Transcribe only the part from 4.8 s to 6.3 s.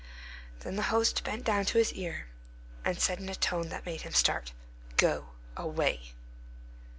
"Go away!"